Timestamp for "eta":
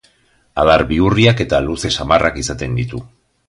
1.47-1.61